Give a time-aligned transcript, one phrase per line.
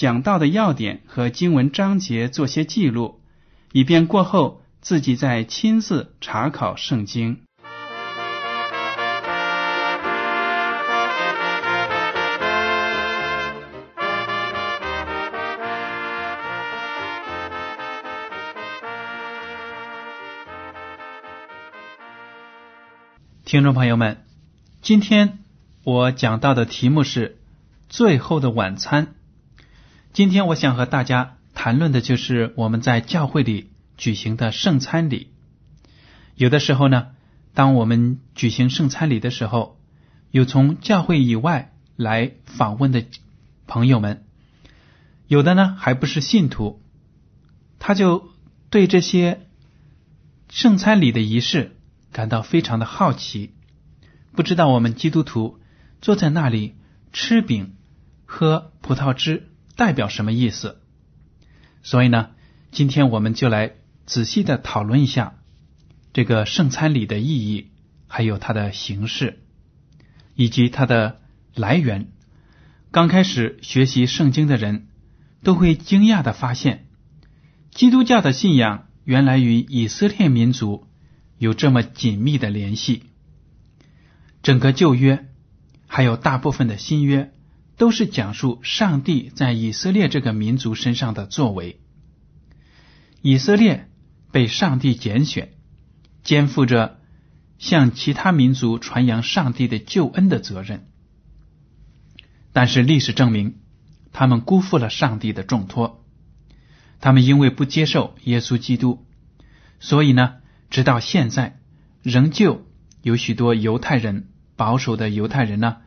[0.00, 3.20] 讲到的要点和经文章节做些记录，
[3.70, 7.42] 以便过后自己再亲自查考圣经。
[23.44, 24.24] 听众朋友们，
[24.80, 25.40] 今天
[25.84, 27.28] 我讲到的题目是
[27.90, 29.06] 《最后的晚餐》。
[30.12, 35.30] 今天我想和大家谈论的就是我们在教会里举行的圣餐礼。
[36.34, 37.08] 有的时候呢，
[37.54, 39.78] 当我们举行圣餐礼的时候，
[40.32, 43.04] 有从教会以外来访问的
[43.68, 44.24] 朋友们，
[45.28, 46.82] 有的呢还不是信徒，
[47.78, 48.30] 他就
[48.68, 49.46] 对这些
[50.48, 51.76] 圣餐礼的仪式。
[52.12, 53.54] 感到非常的好奇，
[54.32, 55.60] 不知道我们基督徒
[56.00, 56.74] 坐在那里
[57.12, 57.76] 吃饼
[58.26, 59.49] 喝葡萄汁
[59.80, 60.82] 代表什么意思？
[61.82, 62.32] 所以呢，
[62.70, 65.38] 今天我们就来仔细的讨论一下
[66.12, 67.70] 这个圣餐礼的意义，
[68.06, 69.38] 还有它的形式
[70.34, 71.22] 以及它的
[71.54, 72.08] 来源。
[72.90, 74.88] 刚开始学习圣经的人
[75.42, 76.86] 都会惊讶的发现，
[77.70, 80.86] 基督教的信仰原来与以色列民族。
[81.38, 83.04] 有这么紧密的联系，
[84.42, 85.26] 整个旧约
[85.86, 87.32] 还有大部分的新约，
[87.80, 91.80] 都是讲述上帝在以色列这个民族身上的作为。
[93.22, 93.88] 以色列
[94.30, 95.54] 被上帝拣选，
[96.22, 96.98] 肩负着
[97.56, 100.88] 向其他民族传扬上帝的救恩的责任。
[102.52, 103.54] 但是历史证明，
[104.12, 106.04] 他们辜负了上帝的重托。
[107.00, 109.06] 他们因为不接受耶稣基督，
[109.78, 110.34] 所以呢？
[110.68, 111.58] 直到现在，
[112.02, 112.66] 仍旧
[113.00, 115.78] 有许多犹太人保守的犹太人呢，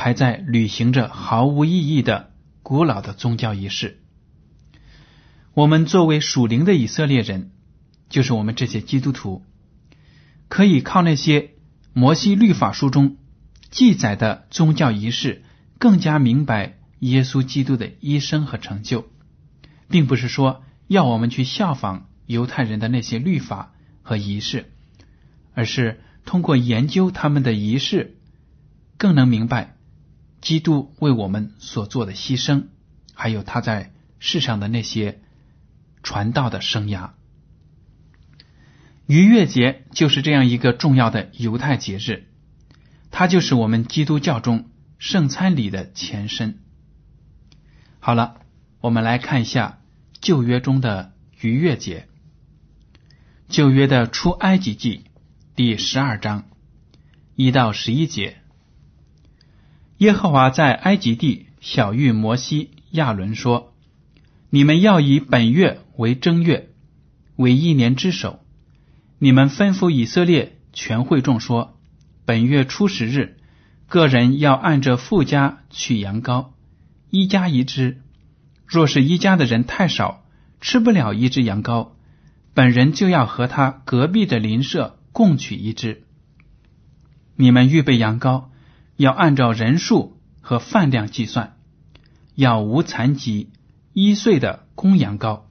[0.00, 2.30] 还在履行着毫无意义的
[2.62, 3.98] 古老的宗教仪式。
[5.54, 7.50] 我们作为属灵的以色列人，
[8.08, 9.42] 就是我们这些基督徒，
[10.46, 11.50] 可以靠那些
[11.92, 13.16] 摩西律法书中
[13.70, 15.42] 记载的宗教仪式，
[15.80, 19.08] 更加明白耶稣基督的一生和成就，
[19.88, 23.72] 并不是说要我们去效仿犹太人的那些律法。
[24.02, 24.72] 和仪式，
[25.52, 28.16] 而是通过研究他们的仪式，
[28.96, 29.76] 更能明白
[30.40, 32.66] 基督为我们所做的牺牲，
[33.14, 35.20] 还有他在世上的那些
[36.02, 37.10] 传道的生涯。
[39.06, 42.26] 逾越节就是这样一个重要的犹太节日，
[43.10, 46.58] 它就是我们基督教中圣餐礼的前身。
[48.00, 48.40] 好了，
[48.80, 49.80] 我们来看一下
[50.20, 52.06] 旧约中的逾越节。
[53.48, 55.04] 旧约的出埃及记
[55.56, 56.44] 第十二章
[57.34, 58.36] 一到十一节，
[59.98, 63.74] 耶和华在埃及地小谕摩西、亚伦说
[64.50, 66.70] ：“你们要以本月为正月，
[67.36, 68.40] 为一年之首。
[69.18, 71.76] 你们吩咐以色列全会众说：
[72.24, 73.36] 本月初十日，
[73.88, 76.50] 个人要按着富家取羊羔，
[77.10, 78.00] 一家一只。
[78.66, 80.24] 若是一家的人太少，
[80.60, 81.90] 吃不了一只羊羔。”
[82.54, 86.02] 本人就要和他隔壁的邻舍共取一只。
[87.36, 88.47] 你们预备羊羔，
[88.98, 91.56] 要按照人数和饭量计算，
[92.34, 93.50] 要无残疾、
[93.92, 95.42] 一岁的公羊羔。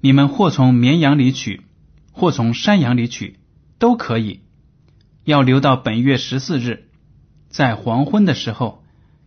[0.00, 1.62] 你们或从绵羊里取，
[2.12, 3.40] 或从山羊里取，
[3.78, 4.40] 都可以。
[5.24, 6.88] 要留到本月十四日，
[7.48, 8.84] 在黄昏的时候，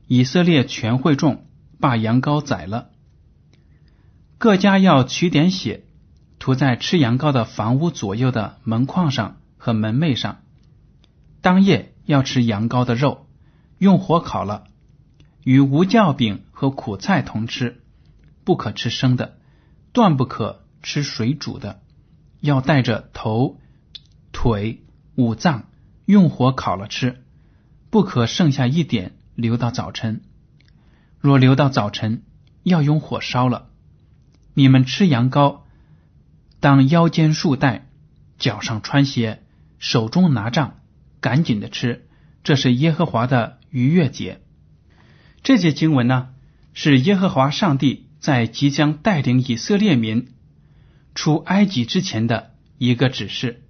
[0.08, 1.46] 以色列全会众
[1.80, 2.90] 把羊羔宰了。
[4.38, 5.84] 各家要取点血。
[6.40, 10.42] 涂在吃羊羔的房屋左右的门框上和门楣上。
[11.40, 13.28] 当夜要吃羊羔的肉，
[13.78, 14.66] 用火烤了，
[15.44, 17.82] 与无酵饼和苦菜同吃，
[18.44, 19.38] 不可吃生的，
[19.92, 21.82] 断不可吃水煮的，
[22.40, 23.60] 要带着头、
[24.32, 24.84] 腿、
[25.16, 25.66] 五脏，
[26.06, 27.24] 用火烤了吃，
[27.90, 30.22] 不可剩下一点留到早晨。
[31.20, 32.24] 若留到早晨，
[32.64, 33.70] 要用火烧了。
[34.54, 35.62] 你们吃羊羔，
[36.60, 37.88] 当腰间束带，
[38.38, 39.42] 脚上穿鞋，
[39.80, 40.80] 手中拿杖，
[41.24, 42.06] 赶紧的吃。
[42.44, 44.42] 这是耶和华的逾越节。
[45.42, 46.30] 这节经文呢，
[46.74, 50.34] 是耶和华上帝在即将带领以色列民
[51.16, 53.64] 出埃及之前的一个指示。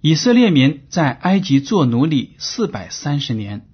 [0.00, 3.66] 以色列民在埃及做奴隶四百三十年，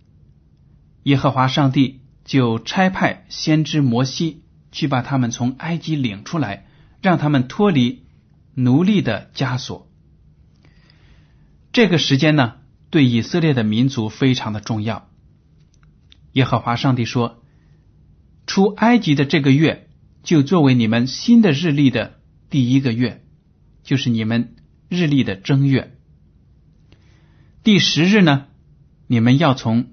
[1.03, 4.43] 耶和华上帝就差派先知摩西
[4.73, 6.67] 去把他们从埃及领出来，
[7.03, 8.07] 让他们脱离
[8.55, 9.86] 奴隶的枷锁。
[11.77, 12.55] 这个时间呢，
[12.89, 15.11] 对以色列的民族非常的重要。
[16.33, 17.43] 耶和华上帝说
[18.49, 19.87] ：“出埃及的这个月，
[20.23, 22.19] 就作为你们新的日历的
[22.49, 23.23] 第一个月，
[23.83, 24.57] 就是你们
[24.89, 25.95] 日历的正月。”
[27.63, 28.47] 第十日呢，
[29.07, 29.89] 你们要从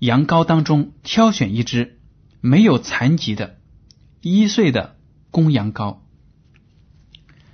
[0.00, 2.00] 羊羔当中挑选一只
[2.40, 3.60] 没有残疾的
[4.22, 4.96] 一岁的
[5.30, 5.98] 公羊羔，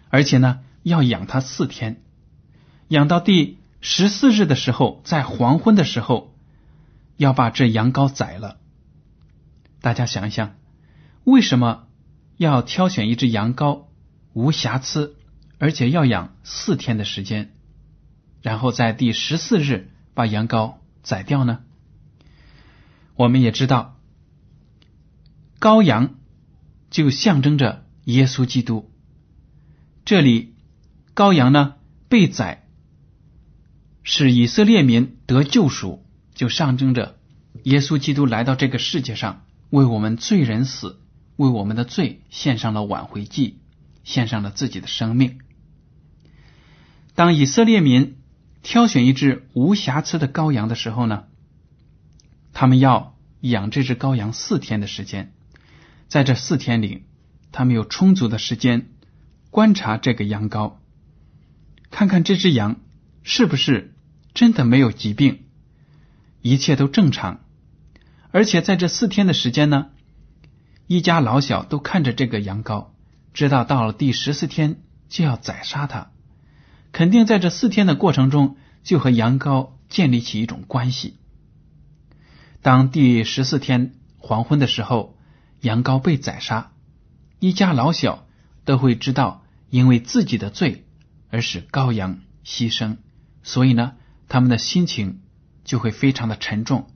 [0.08, 2.02] 而且呢要养它四天，
[2.94, 6.32] 养到第十四日的时候，在黄昏的时候
[7.16, 8.60] 要把这羊羔宰了。
[9.80, 10.54] 大家想一想，
[11.24, 11.88] 为什么
[12.36, 13.86] 要挑选一只羊羔
[14.32, 15.16] 无瑕疵，
[15.58, 17.50] 而且要养四天的时间？
[18.42, 21.64] 然后在第十四日把羊羔宰掉呢？
[23.16, 23.98] 我们也知道，
[25.58, 26.14] 羔羊
[26.90, 28.88] 就象征着耶稣基督。
[30.04, 30.54] 这里
[31.16, 31.74] 羔羊呢
[32.08, 32.63] 被宰，
[34.04, 37.18] 使以色列民得救赎，就象征着
[37.64, 41.00] 耶稣基督来到这个世界上，为我们罪人死，
[41.34, 43.58] 为我们的罪献上了挽回祭，
[44.04, 45.40] 献上了自己的生命。
[47.16, 48.18] 当以色列民。
[48.66, 51.24] 挑选一只无瑕疵的羔羊的时候呢，
[52.54, 55.34] 他们要养这只羔羊四天的时间，
[56.08, 57.02] 在这四天里，
[57.52, 58.88] 他们有充足的时间
[59.50, 60.76] 观察这个羊羔，
[61.90, 62.80] 看看这只羊
[63.22, 63.93] 是不是
[64.34, 65.44] 真的没有疾病，
[66.42, 67.40] 一切都正常，
[68.32, 69.86] 而且在这四天的时间呢，
[70.88, 72.88] 一家老小都看着这个羊羔，
[73.32, 76.10] 知道到了第十四天就要宰杀它。
[76.90, 81.16] 肯定在这四天的过程中，就和羊羔建立起一种关系。
[82.60, 85.16] 当第十四天黄昏的时候，
[85.60, 86.72] 羊羔被宰杀，
[87.38, 88.26] 一家老小
[88.64, 90.86] 都会知道，因为自己的罪
[91.30, 92.96] 而使羔羊牺牲，
[93.42, 93.94] 所以呢，
[94.34, 95.20] 他们的心情
[95.62, 96.88] 就会非常的沉重，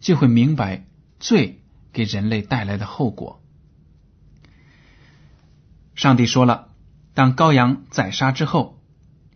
[0.00, 0.86] 就会明白
[1.20, 1.60] 罪
[1.92, 3.42] 给人类带来的后果。
[5.94, 6.70] 上帝说了，
[7.12, 8.80] 当羔羊宰杀之后。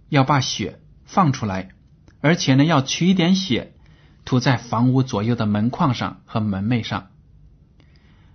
[0.09, 1.69] 要把血放出来，
[2.21, 3.75] 而且呢，要取一点血
[4.25, 7.11] 涂在房屋左右的门框上和门楣上。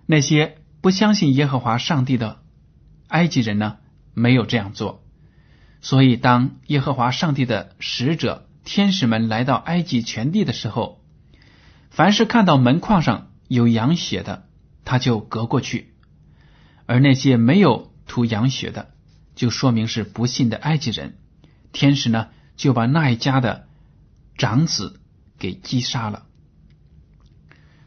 [0.06, 2.40] 那些不相信耶和华上帝的
[3.08, 3.76] 埃及人呢，
[4.14, 5.04] 没有这样做。
[5.82, 11.00] 所以，当耶和华上帝的使者天使们来到埃及全地的时候，
[11.88, 14.48] 凡是看到门框上有羊血的，
[14.84, 15.84] 他就隔过去；
[16.84, 18.90] 而那些没有涂羊血的，
[19.36, 21.16] 就说明是不信的埃及人。
[21.72, 23.68] 天使呢，就把那一家的
[24.36, 25.00] 长子
[25.38, 26.26] 给击杀了。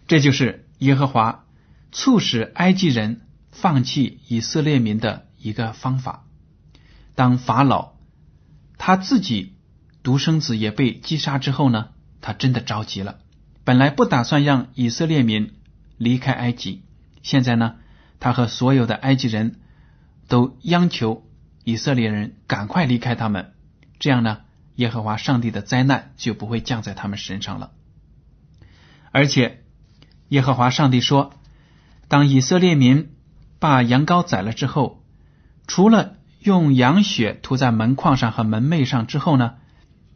[0.08, 1.46] 这就是耶和华
[1.92, 6.26] 促使埃及人放弃以色列民的一个方法。
[7.16, 7.96] 当法老
[8.78, 9.58] 他自己
[10.04, 11.90] 独生子也被击杀之后呢，
[12.22, 13.20] 他真的着急了。
[13.64, 15.54] 本来不打算让以色列民
[15.98, 16.84] 离开埃及，
[17.22, 17.76] 现在呢，
[18.20, 19.60] 他和所有的埃及人
[20.28, 21.28] 都央求
[21.64, 23.54] 以色列人赶快离开他们。
[24.00, 24.40] 这样呢，
[24.76, 27.72] 耶和华上帝的灾难就不会降在他们身上了。
[29.12, 29.64] 而且，
[30.30, 31.34] 耶和华上帝说，
[32.08, 33.12] 当以色列民
[33.60, 35.04] 把羊羔宰了之后，
[35.68, 39.56] 除了用羊血涂在门框上和门楣上之后呢，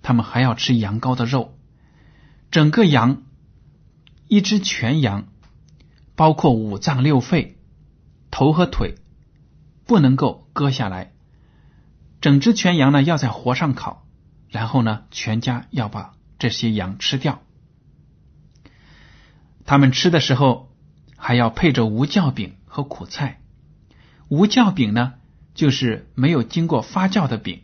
[0.03, 1.57] 他们还要吃羊羔的肉。
[2.51, 3.23] 整个羊，
[4.27, 5.25] 一只全羊，
[6.15, 7.57] 包括五脏六肺、
[8.29, 8.95] 头和腿，
[9.87, 11.13] 不能够割下来。
[12.21, 14.05] 整只全羊呢，要在火上烤，
[14.49, 17.41] 然后呢，全家要把这些羊吃掉。
[19.65, 20.71] 他们吃的时候
[21.17, 23.41] 还要配着无酵饼和苦菜。
[24.27, 25.13] 无酵饼呢，
[25.53, 27.63] 就是没有经过发酵的饼。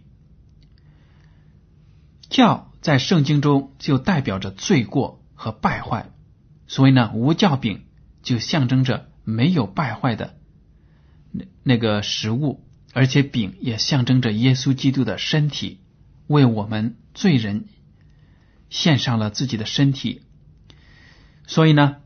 [2.39, 6.09] 教在圣经中就代表着罪过和败坏，
[6.67, 7.83] 所以呢，无酵饼
[8.23, 10.37] 就象征着没有败坏的
[11.33, 15.81] 那那个食物，而且饼也象征着耶稣基督的身体，
[16.27, 17.65] 为我们罪人
[18.69, 20.21] 献上了自己的身体。
[21.45, 21.97] 所以呢，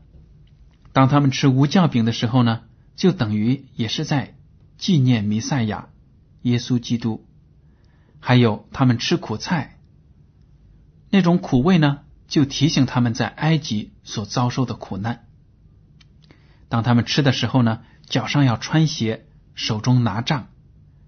[0.92, 2.62] 当他们吃无酵饼的时候呢，
[2.96, 4.34] 就等于也是在
[4.78, 5.90] 纪念弥赛亚
[6.42, 7.24] 耶稣基督。
[8.18, 9.73] 还有他们吃苦菜，
[11.14, 15.28] 那种苦味呢，就提醒他们在埃及所遭受的苦难。
[16.68, 20.48] 当他们吃的时候呢，脚上要穿鞋，手中拿杖，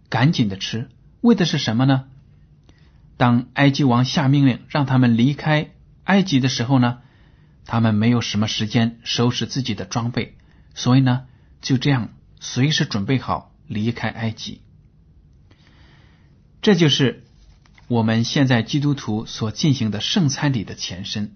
[0.08, 0.88] 赶紧的吃，
[1.22, 2.04] 为的是什么呢？
[3.16, 5.72] 当埃及王下命令让他们离开
[6.04, 6.98] 埃及的时候呢，
[7.64, 10.38] 他们没有什么时间收拾自己的装备，
[10.76, 11.24] 所以呢，
[11.60, 14.60] 就这样随时准备好离开埃及。
[16.62, 17.25] 这就是
[17.88, 21.34] 我们现在基督徒所进行的圣餐礼的前身。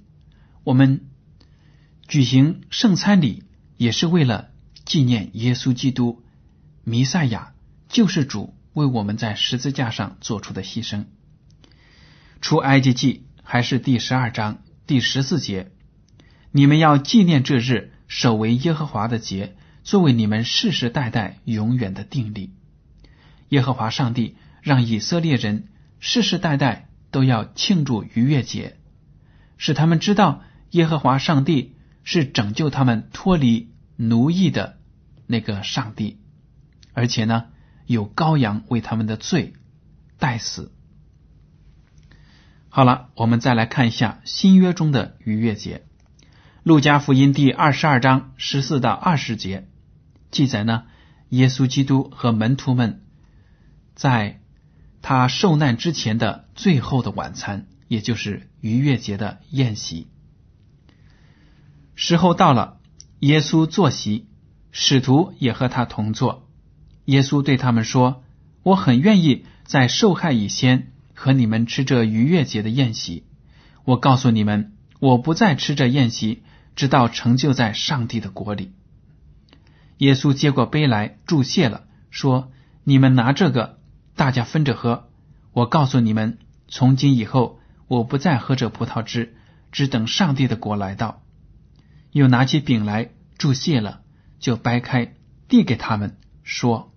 [0.64, 1.02] 我们
[2.09, 3.45] 举行圣餐礼，
[3.76, 4.50] 也是为了
[4.85, 6.23] 纪念耶稣基督、
[6.85, 7.52] 弥赛亚、
[7.88, 11.04] 救世主为我们在十字架上做出的牺牲。
[12.40, 15.71] 出埃及记还是第十二章第十四节：
[16.50, 22.52] 你们要纪念这日，守为耶和华的节，作为你们世世代代永远的定力。
[23.50, 24.37] 耶和华上帝。
[24.62, 25.69] 让以色列人
[26.00, 28.78] 世世代代都要庆祝逾越节，
[29.59, 34.78] 使他们知道耶和华上帝是拯救他们脱离奴役的
[35.26, 36.19] 那个上帝，
[36.95, 37.49] 而且呢，
[37.85, 39.52] 有羔羊为他们的罪
[40.19, 40.73] 代死。
[42.71, 45.85] 好了，我们再来看一下新约中的逾越节，
[46.62, 49.69] 《路加福音》第二十二章十四到二十节
[50.30, 50.85] 记载呢，
[51.28, 53.04] 耶稣基督和门徒们
[53.95, 54.39] 在。
[55.02, 60.09] 他受难之前的最后的晚餐，也就是逾越节的宴席。
[61.95, 62.78] 时候到了，
[63.21, 64.26] 耶稣坐席，
[64.71, 66.49] 使徒也和他同坐。
[67.07, 68.23] 耶稣对他们说
[68.62, 73.25] ：“我很愿意在受害以前和你们吃这逾越节的宴席。
[73.85, 76.42] 我告诉你们，我不再吃这宴席，
[76.76, 78.73] 直到成就在上帝的国里。”
[79.99, 82.52] 耶稣接过杯来，祝谢了，说
[82.85, 83.79] ：“你们拿这个。”
[84.21, 85.09] 大家分着喝。
[85.55, 86.37] 我告诉你们，
[86.69, 87.59] 从今以后，
[87.89, 89.35] 我不再喝这葡萄汁，
[89.73, 91.23] 只等上帝的国来到。
[92.12, 94.03] 又拿起饼来，祝谢了，
[94.39, 95.15] 就掰开，
[95.49, 96.93] 递给他们，说：“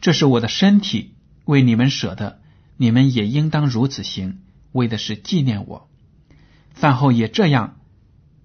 [0.00, 2.40] 这是我的身体，为你们舍的，
[2.78, 4.40] 你们也应当如此行，
[4.72, 5.90] 为的是纪念我。”
[6.72, 7.76] 饭后也这样，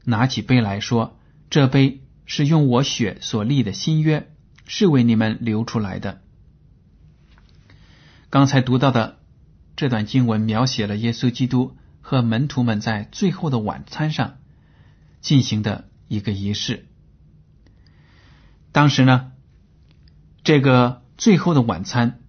[0.03, 1.17] 拿起杯来说
[1.49, 4.29] ：“这杯是用我血所立的新约，
[4.67, 6.19] 是为你们流出来的。”
[8.29, 9.17] 刚才读到的
[9.75, 14.37] 这段经文，描写了耶稣基督和门徒们在最后的晚餐上
[15.19, 16.85] 进行的一个仪式。
[18.71, 19.31] 当时呢，
[20.43, 22.21] 这个最后的晚餐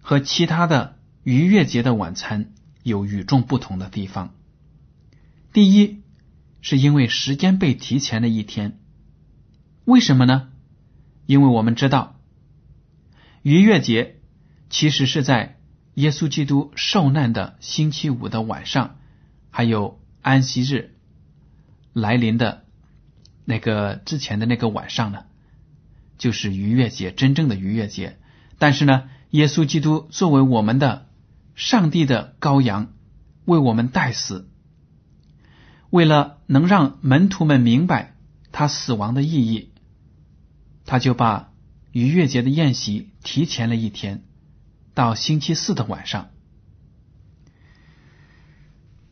[0.00, 2.52] 和其他的逾越节的晚餐
[2.84, 4.36] 有与众不同的地方。
[5.52, 6.02] 第一，
[6.60, 8.78] 是因为时间被提前了一天。
[9.84, 10.50] 为什么呢？
[11.26, 12.20] 因为我们知道
[13.42, 14.17] 逾越节。
[14.70, 15.58] 其实是在
[15.94, 18.96] 耶稣基督受难的星期五的晚上，
[19.50, 20.94] 还有安息日
[21.92, 22.64] 来临的
[23.44, 25.24] 那个之前的那个晚上呢，
[26.18, 28.18] 就是逾越节，真正的逾越节。
[28.58, 31.08] 但是呢，耶稣基督作为我们的
[31.54, 32.92] 上帝的羔羊，
[33.44, 34.48] 为我们代死，
[35.90, 38.14] 为了能让门徒们明白
[38.52, 39.72] 他死亡的意义，
[40.84, 41.52] 他就把
[41.90, 44.24] 逾越节的宴席提前了一天。
[44.98, 46.30] 到星期四的晚上，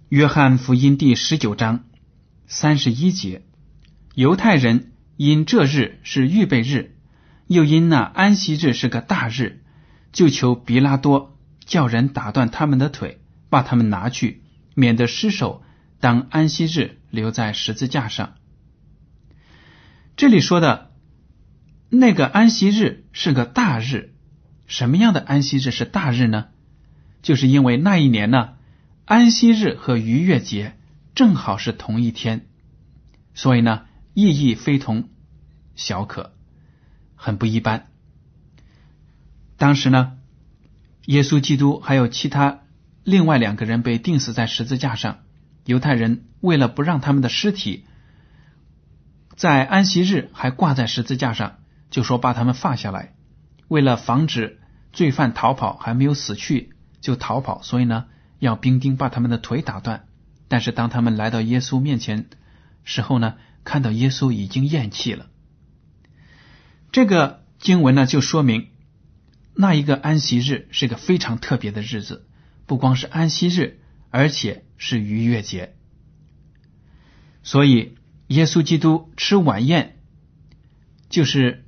[0.08, 1.84] 约翰福音第十九章
[2.48, 3.42] 三十一节，
[4.12, 6.96] 犹太人因这日是预备日，
[7.46, 9.62] 又因那安息日是个大日，
[10.10, 14.42] 就求比拉多叫人打断他们的腿，把他们拿去，
[14.74, 15.62] 免得失手
[16.00, 18.34] 当安息日留在十字架上。
[20.16, 20.90] 这里说的
[21.90, 24.15] 那个安息日是个大日。
[24.66, 26.46] 什么样的安息日是大日呢？
[27.22, 28.54] 就是因为那一年呢，
[29.04, 30.76] 安息日和逾越节
[31.14, 32.46] 正好是同一天，
[33.34, 35.08] 所以呢，意义非同
[35.74, 36.32] 小可，
[37.16, 37.88] 很不一般。
[39.56, 40.18] 当时呢，
[41.06, 42.60] 耶稣基督还有其他
[43.02, 45.18] 另外两个人被钉死在十字架上，
[45.64, 47.86] 犹太人为了不让他们的尸体
[49.34, 51.58] 在安息日还挂在十字架上，
[51.90, 53.15] 就说把他们放下来。
[53.68, 54.60] 为了防止
[54.92, 58.06] 罪犯逃跑，还没有死去就逃跑，所以呢，
[58.38, 60.06] 要兵丁把他们的腿打断。
[60.48, 62.28] 但是当他们来到耶稣面前
[62.84, 65.26] 时候呢，看到耶稣已经咽气了。
[66.92, 68.68] 这个经文呢，就说明
[69.54, 72.26] 那一个安息日是个非常特别的日子，
[72.66, 73.80] 不光是安息日，
[74.10, 75.74] 而且是逾越节。
[77.42, 77.96] 所以，
[78.28, 79.98] 耶稣基督吃晚宴，
[81.08, 81.65] 就是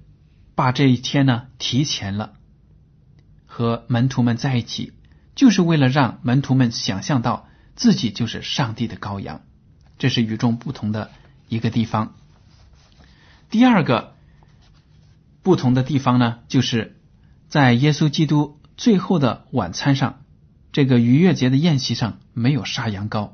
[0.59, 2.33] 把这一天呢提前了，
[3.47, 4.93] 和门徒们在一起，
[5.37, 9.43] 就是为了让门徒们想象到自己就是上帝的羔羊。
[9.99, 11.13] 这是与众不同的
[11.49, 12.17] 一个地方。
[13.51, 14.17] 第二个
[15.45, 16.97] 不同的地方呢，就是
[17.47, 20.25] 在耶稣基督最后的晚餐上，
[20.73, 23.31] 这个逾越节的宴席上没有杀羊羔，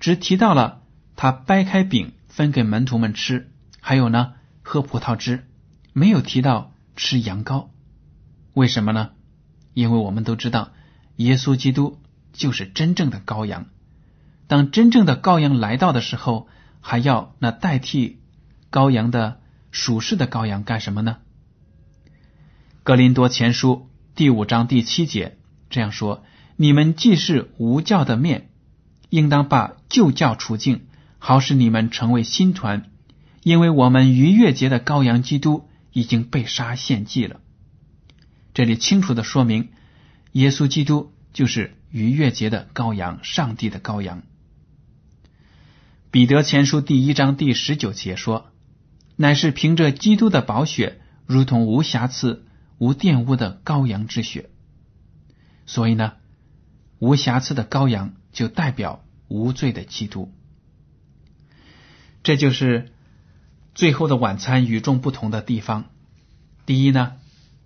[0.00, 0.82] 只提到了
[1.14, 5.46] 他掰开饼分给门徒们吃，还有呢喝葡萄汁，
[5.94, 7.68] 没有提到吃羊羔。
[8.52, 9.12] 为什么呢？
[9.72, 10.72] 因为我们都知道，
[11.16, 11.98] 耶稣基督
[12.32, 13.66] 就是真正的羔羊。
[14.48, 16.48] 当真正的羔羊来到的时候，
[16.80, 18.18] 还要那代替。
[18.72, 21.18] 羔羊的属世的羔羊干什么呢？
[22.82, 25.38] 格林多前书第五章第七节
[25.70, 26.24] 这样说
[26.56, 28.50] ：“你们既是无教的面，
[29.10, 32.90] 应当把旧教除尽，好使你们成为新团。
[33.44, 37.40] 因为我们逾越节的羔羊基督已经被杀献祭了。”
[38.52, 39.70] 这里清楚的说明，
[40.32, 44.22] 耶稣基督就是逾越节的羔羊，上帝的羔羊。
[46.10, 48.50] 彼得前书第一章第十九节说。
[49.16, 52.44] 乃是凭着基督的宝血，如同无瑕疵、
[52.78, 54.50] 无玷污的羔羊之血。
[55.66, 56.14] 所以呢，
[56.98, 60.34] 无瑕疵的羔羊就代表无罪的基督。
[62.24, 62.92] 这就是
[63.74, 65.86] 最后的晚餐与众不同的地方。
[66.66, 67.14] 第一呢，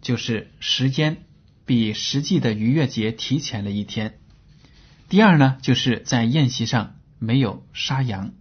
[0.00, 1.24] 就是时间
[1.64, 4.10] 比实际的逾越节提前了一天；
[5.08, 8.32] 第二呢，就是在宴席上没有杀羊。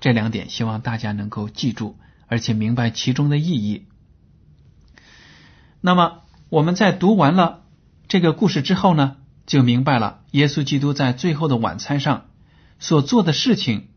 [0.00, 1.98] 这两点，希望大家能够记住。
[2.30, 3.86] 而且明白其中的意义。
[5.80, 7.64] 那么我们在读完了
[8.06, 12.26] 这个故事之后呢，就明白了耶稣基督在最后的晚餐上
[12.78, 13.88] 所做的事情，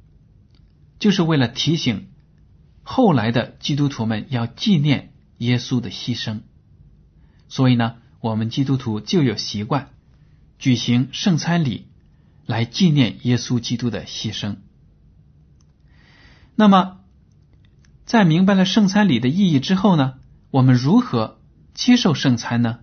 [0.98, 2.08] 就是为了提醒
[2.92, 6.42] 后来的基督徒们要纪念耶稣的牺牲。
[7.48, 9.90] 所以呢，我们基督徒就有习惯
[10.60, 11.88] 举行圣餐礼
[12.46, 14.58] 来纪念耶稣基督的牺牲。
[16.56, 16.98] 那么。
[18.04, 20.16] 在明白了圣餐礼的意义之后呢，
[20.50, 21.40] 我们如何
[21.74, 22.80] 接受圣餐呢？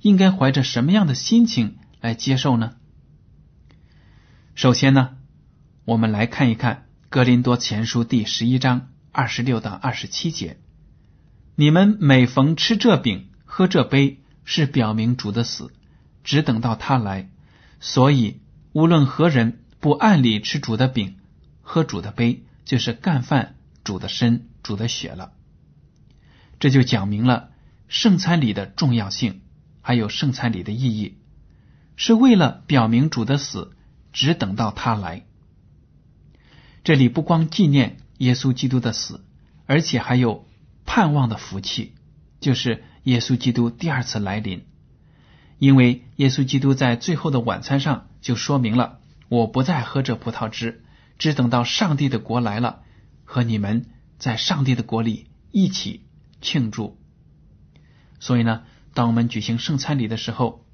[0.00, 2.72] 应该怀着什么样的心情来接受呢？
[4.56, 5.18] 首先呢，
[5.84, 6.74] 我们来看一看
[7.10, 10.58] 《格林多前书》第十一章二十六到二十七节：
[11.54, 15.72] 你们每逢吃这饼、喝这杯，是表明主的死，
[16.24, 17.30] 只等到他来。
[17.78, 18.40] 所以，
[18.72, 21.18] 无论何人不按理吃主的饼、
[21.60, 24.48] 喝主的杯，就是干饭主的身。
[24.62, 25.32] 主的血了，
[26.60, 27.50] 这就讲明了
[27.88, 29.40] 圣餐礼的重要性，
[29.80, 31.18] 还有圣餐礼的意义，
[31.96, 33.72] 是为了表明主的死，
[34.12, 35.26] 只等到他来。
[36.84, 39.24] 这里不光纪念耶稣基督的死，
[39.66, 40.46] 而且还有
[40.86, 41.94] 盼望的福气，
[42.38, 44.64] 就是耶稣基督第二次来临。
[45.58, 50.84] 因为耶稣基督在最后的晚餐上就说明了：我不再喝这葡萄汁，
[51.18, 52.82] 只等到上帝的国来了，
[53.24, 53.86] 和你们。
[54.18, 56.04] 在上帝的国里一起
[56.40, 56.96] 庆祝，
[58.20, 58.62] 所以呢，
[58.94, 60.64] 当我们举行圣餐礼的时候，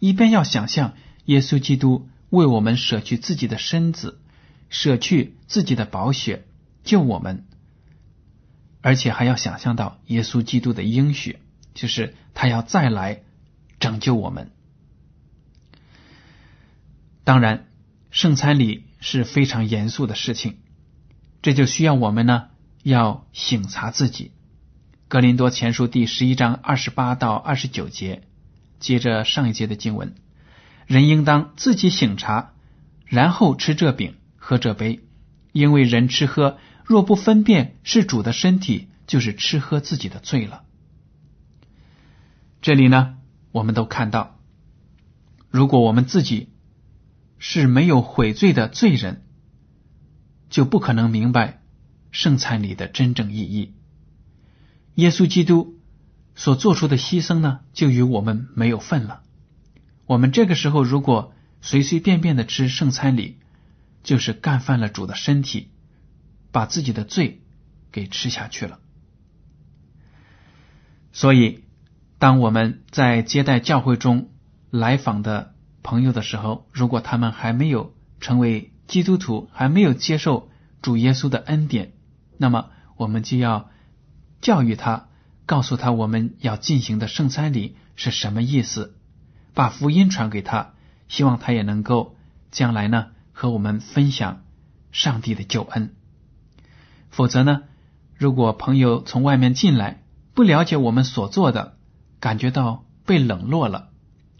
[0.00, 0.94] 一边要想象
[1.26, 4.20] 耶稣基督为我们舍去自己的身子，
[4.70, 6.45] 舍去自己的宝血
[6.86, 7.44] 救我们，
[8.80, 11.40] 而且还要想象到耶稣基督的应许，
[11.74, 13.22] 就是他要再来
[13.78, 14.50] 拯救我们。
[17.24, 17.66] 当然，
[18.10, 20.56] 圣餐礼是非常严肃的事情，
[21.42, 22.48] 这就需要我们呢。
[22.82, 24.26] 要省察自己，
[25.08, 28.22] 《格林多前书》第十一章二十八到二十九节，
[28.78, 30.14] 接着上一节的经文，
[30.86, 32.52] 人应当自己省察，
[33.06, 35.00] 然后吃这饼，喝这杯，
[35.50, 40.62] 因为人吃喝若不分辨是主的身体，就是吃喝自己的罪了。
[42.62, 43.16] 这里呢，
[43.50, 44.38] 我们都看到，
[45.50, 46.48] 如果我们自己
[47.38, 49.24] 是没有悔罪的罪人，
[50.48, 51.60] 就不可能明白。
[52.12, 53.74] 圣餐礼的真正意义，
[54.94, 55.78] 耶稣基督
[56.34, 59.22] 所做出的牺牲呢，就与我们没有份了。
[60.06, 63.38] 我们这个时候如果随随便便的吃圣餐礼，
[64.02, 65.68] 就是干犯了主的身体，
[66.56, 67.42] 把自己的罪
[67.92, 68.78] 给吃下去了。
[71.12, 71.64] 所以，
[72.18, 74.30] 当我们在接待教会中
[74.70, 80.48] 来访的朋友的时候，如果他们还没有成为基督徒，还没有接受
[80.80, 81.92] 主耶稣的恩典，
[82.38, 83.68] 那么，我们就要
[84.40, 85.08] 教育他，
[85.44, 88.96] 告诉他我们要进行的圣餐礼是什么意思，
[89.52, 90.72] 把福音传给他，
[91.08, 92.16] 希望他也能够
[92.50, 94.42] 将来呢和我们分享
[94.90, 95.95] 上帝的救恩。
[97.16, 97.62] 否则呢，
[98.14, 100.02] 如果朋友从外面进来，
[100.34, 101.78] 不了解我们所做的，
[102.20, 103.88] 感觉到被冷落了，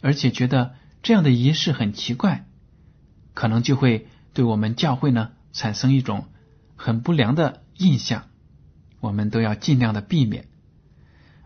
[0.03, 2.45] 而且觉得这样的仪式很奇怪，
[3.33, 6.27] 可能就会对我们教会呢产生一种
[6.77, 8.25] 很不良的印象。
[9.01, 10.49] 我们都要尽量的避免。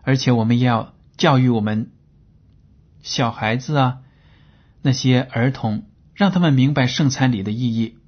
[0.03, 1.91] 而且我们要教育我们
[3.03, 3.99] 小孩子啊，
[4.81, 7.99] 那些儿童，让他们明白圣餐礼的意义。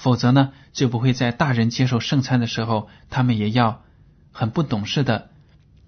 [0.00, 3.82] 否则呢，就不会在大人接受圣餐的时候，他们也要
[4.32, 5.28] 很不懂事的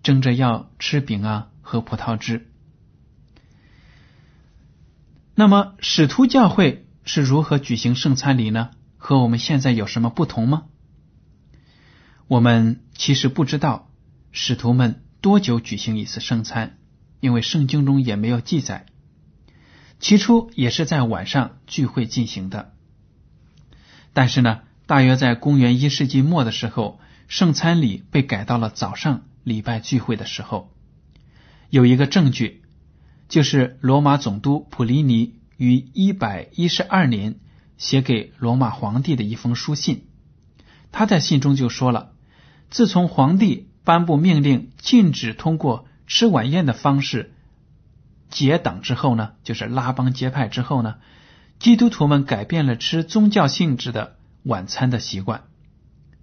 [0.03, 2.47] 争着要吃饼啊，喝葡萄汁。
[5.35, 8.73] 那么，使徒教会是如何举行圣餐礼呢？
[8.99, 10.65] 和我们现在有什么不同吗？
[12.29, 13.89] 我们其实不知道
[14.31, 15.03] 使徒们。
[15.23, 16.77] 多久举行一次圣餐？
[17.21, 18.85] 因为圣经中也没有记载。
[20.01, 22.75] 起初也是在晚上聚会进行的，
[24.13, 30.71] 但是呢，大约在公元一世纪末的时候，圣餐礼被改到了早上礼拜聚会的时候。
[31.71, 32.63] 有一个证据，
[33.29, 37.37] 就是罗马总督普利尼于一百一十二年
[37.77, 40.07] 写给罗马皇帝的一封书信。
[40.91, 42.13] 他在信中就说了
[42.71, 47.35] ：“自从皇帝。”颁布命令禁止通过吃晚宴的方式
[48.31, 50.99] 结党之后呢，就是拉帮结派之后呢，
[51.63, 55.45] 基督徒们改变了吃宗教性质的晚餐的习惯。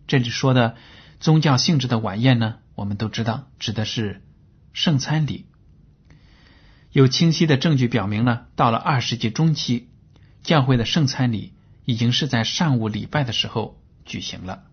[0.06, 0.76] 这里说的
[1.22, 4.22] 宗教性质的晚宴呢，我们都知道指的是
[4.74, 5.46] 圣餐礼。
[6.92, 9.88] 有清晰的证据表明呢，到了二世纪中期，
[10.44, 11.54] 教会的圣餐礼
[11.86, 14.66] 已经是在上午礼拜的时候举行了。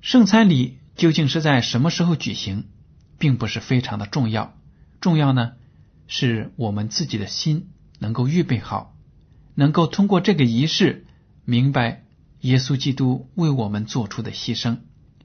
[0.00, 0.78] 圣餐礼。
[0.94, 2.68] 究竟是在什么时候举行，
[3.18, 4.54] 并不是非常的重要。
[5.00, 5.52] 重要呢，
[6.06, 7.70] 是我们自己的心
[8.02, 8.96] 能够预备好，
[9.54, 11.06] 能够通过这个仪式
[11.44, 12.04] 明白
[12.40, 14.78] 耶稣基督为我们做出的牺牲，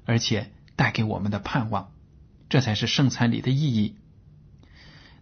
[0.05, 1.91] 而且带给我们的盼望，
[2.49, 3.95] 这才是圣餐礼的意义。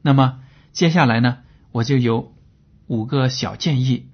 [0.02, 1.38] 那么接下来呢，
[1.72, 2.36] 我就有
[2.88, 4.10] 五个小建议，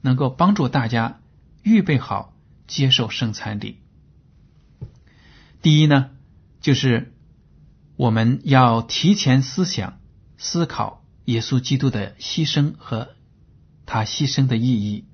[0.00, 1.20] 能够帮助大家
[1.64, 2.36] 预备好
[2.68, 3.80] 接受圣餐礼。
[5.62, 6.10] 第一呢，
[6.60, 7.12] 就是
[7.96, 9.98] 我们要提前思想、
[10.38, 13.10] 思考耶稣基督的牺牲和
[13.86, 15.06] 他牺牲的意义。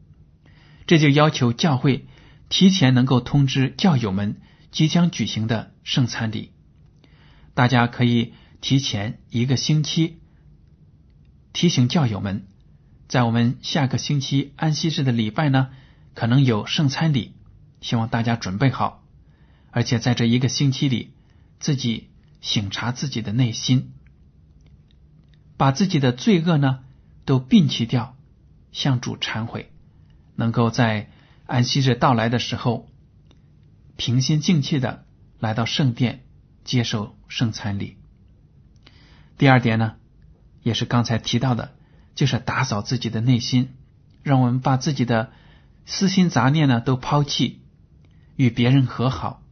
[0.87, 2.07] 这就要求教会
[2.49, 6.53] 提前能够通知教友们即将举行的圣餐礼。
[7.55, 10.21] 大家可以提前一个星期
[11.53, 12.47] 提醒教友们，
[13.09, 15.69] 在我们下个星期安息日的礼拜呢，
[16.15, 17.35] 可能有圣餐礼，
[17.81, 19.05] 希望大家准备好。
[19.73, 21.13] 而且在这一个星期里，
[21.59, 23.93] 自己省察自己的内心，
[25.61, 26.79] 把自己的罪恶呢
[27.27, 28.17] 都摒弃掉，
[28.73, 29.71] 向主忏悔，
[30.35, 31.11] 能够在
[31.45, 32.89] 安息日到来的时候，
[33.99, 35.05] 平心静气的
[35.39, 36.25] 来到圣殿
[36.65, 37.99] 接受圣餐礼。
[39.37, 39.97] 第二点呢，
[40.63, 41.75] 也是刚才提到的，
[42.15, 43.75] 就是打扫自己的内心，
[44.23, 45.31] 让我们把自己的
[45.85, 47.61] 私心杂念呢都抛弃，
[48.37, 49.43] 与别人和好。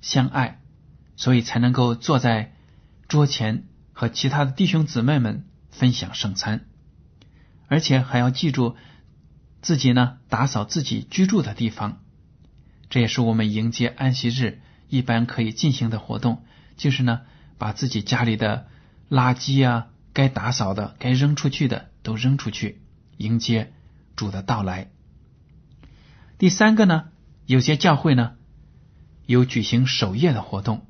[0.00, 0.62] 相爱，
[1.16, 2.54] 所以才能够坐在
[3.06, 6.66] 桌前和其他的弟兄姊妹们分享圣餐，
[7.66, 8.76] 而且还要记住
[9.62, 12.00] 自己呢打扫自己居住的地方。
[12.90, 16.44] 这也是我们迎接安息日一般可以进行的活动，
[16.76, 17.22] 就是呢
[17.58, 18.66] 把自己家里的
[19.10, 22.80] 垃圾啊、该打扫的、该扔出去的都扔出去，
[23.16, 23.72] 迎接
[24.16, 24.90] 主的到来。
[26.38, 27.08] 第三个呢，
[27.46, 28.34] 有些教会呢。
[29.26, 30.86] 有举行守夜的活动，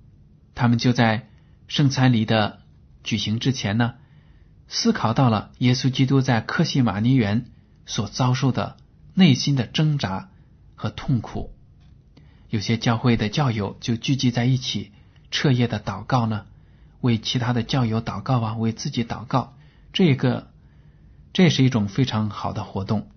[0.55, 1.29] 他们就在
[1.67, 2.61] 圣餐礼的
[3.03, 3.95] 举行之前呢，
[4.69, 7.47] 思考到了耶稣基督在克西马尼园
[7.87, 8.77] 所遭受的
[9.15, 10.29] 内心的挣扎
[10.75, 11.55] 和痛苦。
[12.51, 14.93] 有些教会的教友就聚集在一起，
[15.31, 16.47] 彻夜的祷告呢，
[17.01, 19.55] 为其他的教友祷告啊，为自己祷告。
[19.93, 20.51] 这个
[21.33, 23.11] 这是一种非常好的活动。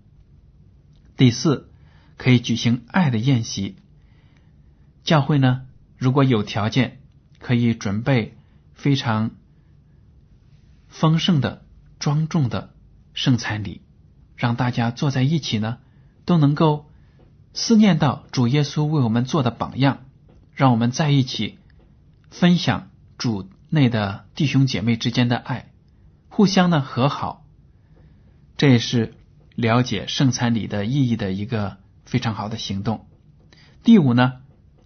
[1.17, 1.69] 第四，
[2.17, 3.75] 可以举行爱的宴席。
[5.03, 5.63] 教会呢，
[5.97, 6.99] 如果有条件，
[7.39, 8.37] 可以准备
[8.73, 9.31] 非常
[10.91, 11.65] 丰盛的、
[11.97, 12.75] 庄重的
[13.15, 13.82] 圣餐礼，
[14.36, 15.80] 让大家坐在一起呢，
[16.25, 16.91] 都能够
[17.56, 20.06] 思念到主耶稣为我们做的榜样，
[20.54, 21.58] 让我们在一起
[22.30, 25.71] 分享主内的弟兄姐妹之间的爱，
[26.30, 27.43] 互相呢和好，
[28.58, 29.15] 这也是
[29.56, 33.08] 了解圣餐礼的意义的一个非常好的行动。
[33.82, 34.34] 第五呢。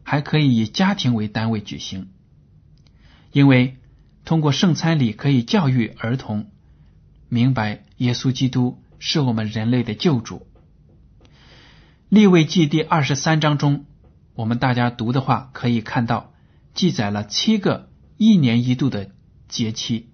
[0.07, 2.11] 还可以以家庭为单位举行。
[3.31, 3.79] 因为
[4.25, 6.49] 通过圣餐礼可以教育儿童
[7.29, 10.47] 明白耶稣基督是我们人类的救主。
[12.09, 13.85] 立位记第二十三章中，
[14.33, 16.33] 我们大家读的话可以看到，
[16.73, 19.11] 记载了七个一年一度的
[19.47, 20.07] 节期，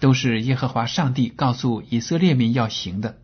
[0.00, 3.18] 都是耶和华上帝告诉以色列民要行的。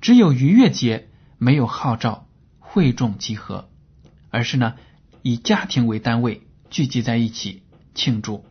[0.00, 2.26] 只有逾越节没有号召
[2.58, 3.70] 会众集合，
[4.30, 4.74] 而是呢
[5.22, 7.62] 以家庭为单位聚集在一起
[7.94, 8.44] 庆祝。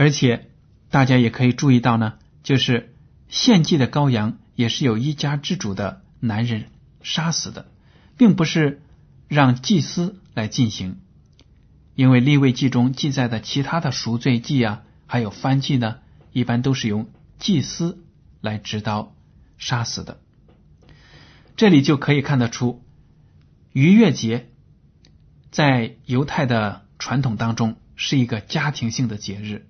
[0.00, 0.48] 而且
[0.88, 2.94] 大家也可以注意到呢，就是
[3.28, 4.38] 献祭的羔羊。
[4.54, 6.66] 也是有一家之主的男人
[7.02, 7.68] 杀死的，
[8.18, 8.82] 并不是
[9.26, 11.00] 让祭司来进行，
[11.94, 16.00] 因为立位记中记载的其他的赎罪祭啊，还有翻祭呢，
[16.32, 17.06] 一般都是由
[17.38, 18.04] 祭司
[18.42, 19.14] 来执刀
[19.56, 20.20] 杀死的。
[21.56, 22.82] 这里就可以看得出，
[23.72, 24.50] 逾越节
[25.50, 29.66] 在犹太的传统当中是一个家庭性的节日，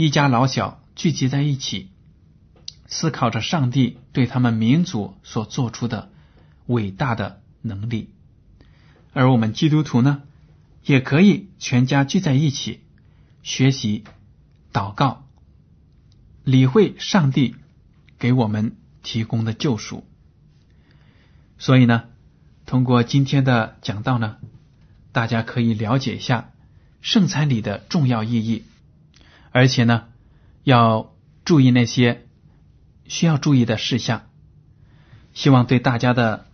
[0.00, 1.90] 一家老小聚集在一起。
[2.86, 6.12] 思考着上帝对他们民族所做出的
[6.66, 8.10] 伟大的能力，
[9.12, 10.22] 而我们基督徒呢，
[10.84, 12.78] 也可以全家聚在一起
[13.42, 14.04] 学习、
[14.72, 15.26] 祷告、
[16.44, 17.56] 理会上帝
[18.20, 20.06] 给我们提供的救赎。
[21.58, 22.04] 所以呢，
[22.66, 24.36] 通过今天的讲道呢，
[25.10, 26.52] 大家可以了解一下
[27.00, 28.62] 圣餐礼的重要意义，
[29.58, 30.04] 而且呢，
[30.62, 31.12] 要
[31.44, 32.24] 注意那些。
[33.08, 34.26] 需要注意的事项，
[35.32, 36.46] 希望对大家的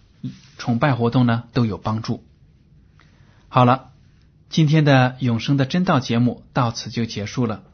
[0.57, 2.25] 崇拜活动呢都有帮助。
[3.49, 3.91] 好了，
[4.49, 7.65] 今天的永生的真道节目到此就结束了。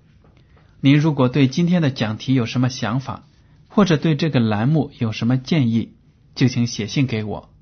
[0.81, 3.25] 您如果对今天的讲题有什么想法，
[3.69, 5.93] 或者对这个栏目有什么建议，
[6.35, 7.53] 就请写信给我。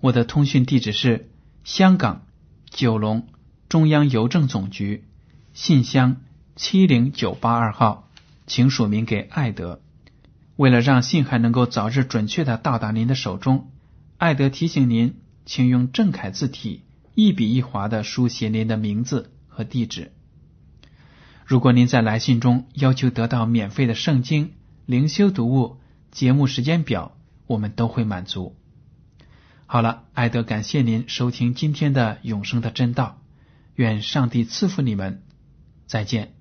[0.00, 1.32] 我的通讯地址是
[1.64, 2.26] 香港
[2.70, 3.26] 九龙
[3.68, 5.04] 中央邮政总局
[5.52, 6.20] 信箱
[6.58, 8.08] 七零九八二号，
[8.48, 9.80] 请署名给艾德。
[10.56, 13.70] 为了让信函能够早日准确的到达您的手中，
[14.16, 16.82] 艾德提醒您，请用正楷字体
[17.14, 20.10] 一笔一划的书写您的名字和地址。
[21.46, 25.76] 如果您在来信中要求得到免费的圣经、灵修读物、
[26.10, 27.16] 节目时间表，
[27.46, 28.56] 我们都会满足。
[29.66, 33.22] 好了，艾德感谢您收听今天的永生的真道，
[33.76, 35.22] 愿上帝赐福你们，
[35.86, 36.37] 再见。